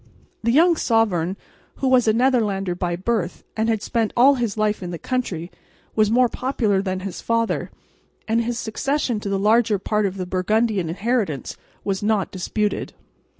The 0.41 0.51
young 0.51 0.77
sovereign, 0.77 1.37
who 1.75 1.87
was 1.87 2.07
a 2.07 2.11
Netherlander 2.13 2.73
by 2.73 2.95
birth 2.95 3.43
and 3.55 3.69
had 3.69 3.83
spent 3.83 4.11
all 4.17 4.33
his 4.33 4.57
life 4.57 4.81
in 4.81 4.89
the 4.89 4.97
country, 4.97 5.51
was 5.95 6.09
more 6.09 6.27
popular 6.27 6.81
than 6.81 7.01
his 7.01 7.21
father; 7.21 7.69
and 8.27 8.41
his 8.43 8.57
succession 8.57 9.19
to 9.19 9.29
the 9.29 9.37
larger 9.37 9.77
part 9.77 10.07
of 10.07 10.17
the 10.17 10.25
Burgundian 10.25 10.89
inheritance 10.89 11.55
was 11.83 12.01
not 12.01 12.31
disputed. 12.31 12.93